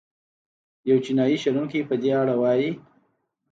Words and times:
یو 0.89 0.97
چینايي 1.05 1.37
شنونکی 1.43 1.87
په 1.89 1.95
دې 2.01 2.11
اړه 2.21 2.35
وايي. 2.41 2.71